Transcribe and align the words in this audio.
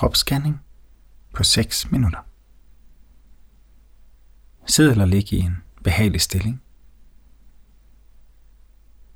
kropsscanning 0.00 0.60
på 1.34 1.42
6 1.44 1.90
minutter. 1.90 2.20
Sid 4.66 4.90
eller 4.90 5.04
lig 5.04 5.32
i 5.32 5.38
en 5.38 5.56
behagelig 5.84 6.20
stilling. 6.20 6.62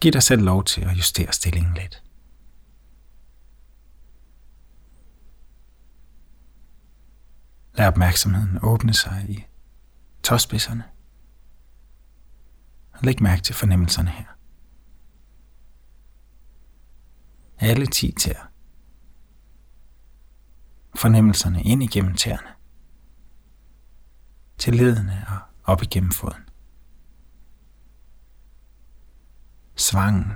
Giv 0.01 0.13
dig 0.13 0.23
selv 0.23 0.43
lov 0.43 0.65
til 0.65 0.81
at 0.81 0.97
justere 0.97 1.33
stillingen 1.33 1.75
lidt. 1.75 2.03
Lad 7.75 7.87
opmærksomheden 7.87 8.59
åbne 8.63 8.95
sig 8.95 9.27
i 9.29 9.45
tåspidserne. 10.23 10.85
Læg 13.03 13.23
mærke 13.23 13.43
til 13.43 13.55
fornemmelserne 13.55 14.11
her. 14.11 14.37
Alle 17.59 17.87
ti 17.87 18.13
tæer. 18.13 18.54
Fornemmelserne 21.05 21.63
ind 21.63 21.83
igennem 21.83 22.15
tæerne. 22.15 22.49
Til 24.59 24.75
ledene 24.75 25.27
og 25.29 25.39
op 25.73 25.83
igennem 25.83 26.13
foden. 26.13 26.49
Svangen. 29.77 30.33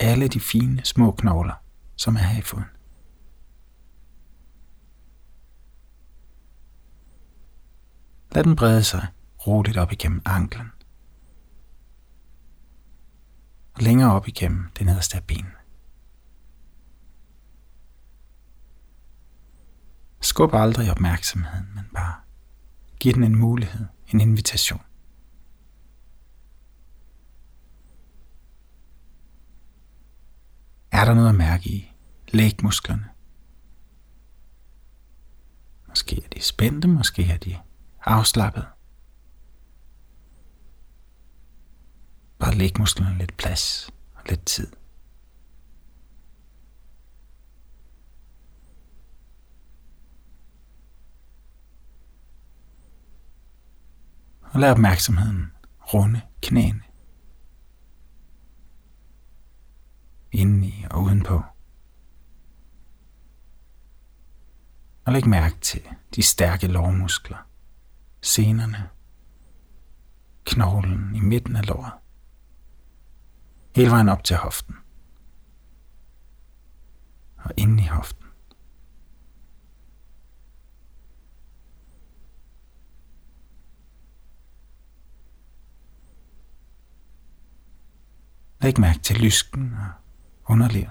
Alle 0.00 0.28
de 0.28 0.40
fine 0.40 0.84
små 0.84 1.12
knogler, 1.12 1.54
som 1.96 2.16
er 2.16 2.20
her 2.20 2.38
i 2.38 2.42
foden. 2.42 2.64
Lad 8.32 8.44
den 8.44 8.56
brede 8.56 8.84
sig 8.84 9.06
roligt 9.46 9.76
op 9.76 9.92
igennem 9.92 10.22
anklen. 10.24 10.70
Og 13.74 13.82
længere 13.82 14.12
op 14.12 14.28
igennem 14.28 14.70
det 14.78 14.86
nederste 14.86 15.16
af 15.16 15.24
benene. 15.24 15.63
Skub 20.34 20.54
aldrig 20.54 20.90
opmærksomheden, 20.90 21.74
men 21.74 21.84
bare 21.94 22.14
giv 22.98 23.12
den 23.12 23.24
en 23.24 23.36
mulighed, 23.36 23.86
en 24.08 24.20
invitation. 24.20 24.80
Er 30.90 31.04
der 31.04 31.14
noget 31.14 31.28
at 31.28 31.34
mærke 31.34 31.68
i 31.68 31.92
lægmusklerne? 32.28 33.04
Måske 35.88 36.24
er 36.24 36.28
de 36.28 36.42
spændte, 36.42 36.88
måske 36.88 37.26
er 37.26 37.38
de 37.38 37.58
afslappet. 38.04 38.66
Bare 42.38 42.54
læg 42.54 42.78
musklerne 42.78 43.18
lidt 43.18 43.36
plads 43.36 43.90
og 44.14 44.22
lidt 44.28 44.46
tid. 44.46 44.72
Og 54.54 54.60
lad 54.60 54.70
opmærksomheden 54.70 55.52
runde 55.94 56.20
knæene. 56.42 56.82
Indeni 60.32 60.84
og 60.90 61.02
udenpå. 61.02 61.42
Og 65.04 65.12
læg 65.12 65.28
mærke 65.28 65.56
til 65.60 65.82
de 66.14 66.22
stærke 66.22 66.66
lårmuskler 66.66 67.48
senerne, 68.22 68.88
knoglen 70.44 71.14
i 71.14 71.20
midten 71.20 71.56
af 71.56 71.66
låret, 71.66 71.92
hele 73.76 73.90
vejen 73.90 74.08
op 74.08 74.24
til 74.24 74.36
hoften 74.36 74.74
og 77.36 77.50
ind 77.56 77.80
i 77.80 77.86
hoften. 77.86 78.23
Læg 88.64 88.80
mærke 88.80 88.98
til 88.98 89.20
lysken 89.20 89.74
og 89.74 89.88
underlivet. 90.52 90.90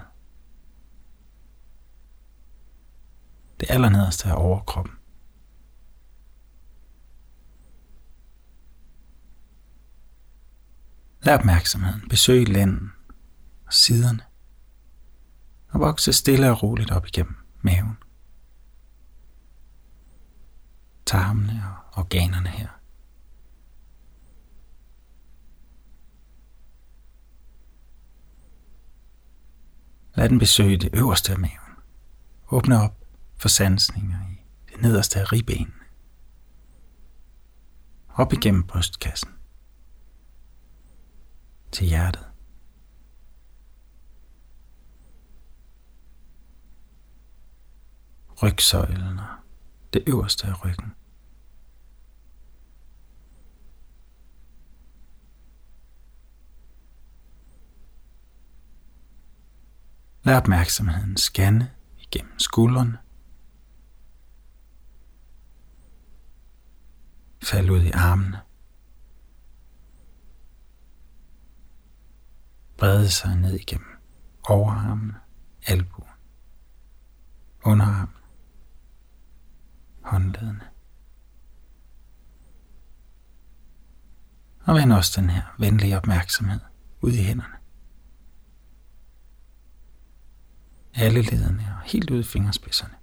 Det 3.60 3.70
allernederste 3.70 4.28
er 4.28 4.32
overkroppen. 4.32 4.94
Lad 11.22 11.34
opmærksomheden 11.34 12.08
besøge 12.08 12.44
lænden 12.44 12.92
og 13.66 13.72
siderne 13.72 14.22
og 15.68 15.80
vokse 15.80 16.12
stille 16.12 16.50
og 16.50 16.62
roligt 16.62 16.90
op 16.90 17.06
igennem 17.06 17.36
maven. 17.62 17.96
Tarmene 21.06 21.62
og 21.92 21.98
organerne 21.98 22.48
her. 22.48 22.68
Lad 30.16 30.28
den 30.28 30.38
besøge 30.38 30.76
det 30.76 30.90
øverste 30.94 31.32
af 31.32 31.38
maven. 31.38 31.58
Åbne 32.50 32.80
op 32.80 33.04
for 33.36 33.48
sansninger 33.48 34.18
i 34.30 34.72
det 34.72 34.82
nederste 34.82 35.20
af 35.20 35.32
ribbenene. 35.32 35.72
Op 38.14 38.32
igennem 38.32 38.66
brystkassen 38.66 39.30
til 41.72 41.86
hjertet. 41.86 42.26
Rygsøjlen 48.42 49.18
og 49.18 49.26
det 49.92 50.04
øverste 50.06 50.46
af 50.46 50.64
ryggen. 50.64 50.92
Lad 60.24 60.36
opmærksomheden 60.36 61.16
scanne 61.16 61.70
igennem 61.98 62.38
skuldrene. 62.38 62.98
Fald 67.42 67.70
ud 67.70 67.82
i 67.82 67.90
armene. 67.90 68.40
brede 72.84 73.10
sig 73.10 73.36
ned 73.36 73.54
igennem 73.54 73.88
overarmen, 74.48 75.12
albuen, 75.66 76.10
underarmen, 77.64 78.14
håndledene. 80.02 80.68
Og 84.64 84.74
vend 84.74 84.92
også 84.92 85.20
den 85.20 85.30
her 85.30 85.42
venlige 85.58 85.96
opmærksomhed 85.96 86.60
ud 87.00 87.12
i 87.12 87.22
hænderne. 87.22 87.63
Alle 90.94 91.22
lederne 91.22 91.76
og 91.76 91.82
helt 91.82 92.10
ud 92.10 92.20
i 92.20 92.22
fingerspidserne. 92.22 92.94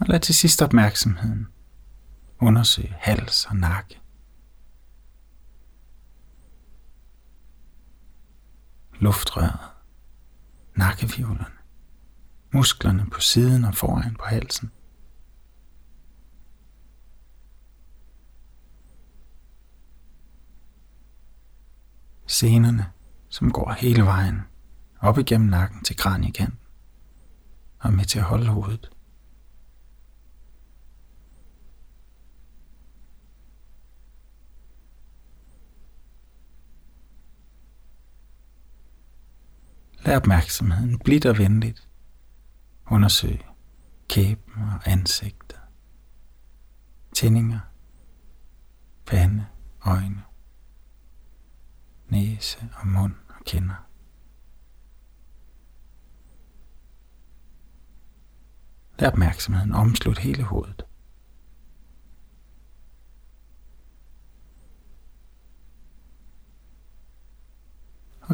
Og 0.00 0.06
lad 0.06 0.20
til 0.20 0.34
sidst 0.34 0.62
opmærksomheden 0.62 1.48
undersøge 2.40 2.94
hals 2.98 3.46
og 3.46 3.56
nakke. 3.56 4.00
Luftrøret, 9.00 9.58
nakkevivlerne, 10.74 11.54
musklerne 12.52 13.06
på 13.10 13.20
siden 13.20 13.64
og 13.64 13.74
foran 13.74 14.14
på 14.14 14.24
halsen. 14.24 14.70
Senerne, 22.28 22.86
som 23.28 23.52
går 23.52 23.72
hele 23.72 24.02
vejen 24.02 24.42
op 25.00 25.18
igennem 25.18 25.48
nakken 25.48 25.82
til 25.84 25.96
kranikanten 25.96 26.58
og 27.78 27.92
med 27.92 28.04
til 28.04 28.18
at 28.18 28.24
holde 28.24 28.46
hovedet. 28.46 28.90
Lad 40.04 40.16
opmærksomheden 40.16 40.98
blidt 40.98 41.26
og 41.26 41.38
venligt. 41.38 41.88
undersøge 42.90 43.42
kæben 44.08 44.62
og 44.62 44.90
ansigter, 44.90 45.58
Tændinger, 47.14 47.60
pande, 49.06 49.46
øjne, 49.86 50.22
næse 52.08 52.58
og 52.74 52.86
mund 52.86 53.14
og 53.28 53.44
kinder. 53.46 53.86
Lad 58.98 59.12
opmærksomheden 59.12 59.72
omslutte 59.72 60.22
hele 60.22 60.42
hovedet. 60.42 60.88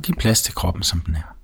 giv 0.05 0.15
plads 0.15 0.43
til 0.43 0.55
kroppen, 0.55 0.83
som 0.83 1.01
den 1.01 1.15
er. 1.15 1.37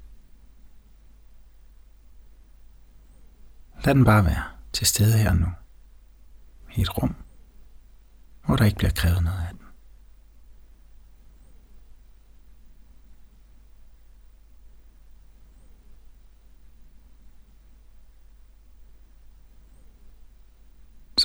Lad 3.84 3.94
den 3.94 4.04
bare 4.04 4.24
være 4.24 4.44
til 4.72 4.86
stede 4.86 5.18
her 5.18 5.34
nu. 5.34 5.46
I 6.76 6.80
et 6.80 7.02
rum, 7.02 7.14
hvor 8.44 8.56
der 8.56 8.64
ikke 8.64 8.78
bliver 8.78 8.90
krævet 8.90 9.22
noget 9.22 9.38
af 9.38 9.48
den. 9.54 9.59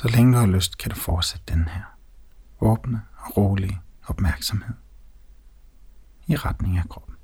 Så 0.06 0.12
længe 0.12 0.32
du 0.32 0.38
har 0.38 0.46
lyst, 0.46 0.78
kan 0.78 0.90
du 0.90 0.96
fortsætte 0.96 1.54
den 1.54 1.68
her 1.68 1.82
åbne 2.60 3.02
og 3.16 3.36
rolige 3.36 3.80
opmærksomhed 4.06 4.74
i 6.26 6.36
retning 6.36 6.78
af 6.78 6.88
kroppen. 6.88 7.15